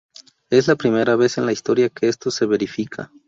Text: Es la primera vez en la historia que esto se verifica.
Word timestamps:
Es 0.49 0.67
la 0.67 0.75
primera 0.77 1.15
vez 1.15 1.37
en 1.37 1.45
la 1.45 1.51
historia 1.51 1.89
que 1.91 2.07
esto 2.09 2.31
se 2.31 2.47
verifica. 2.47 3.11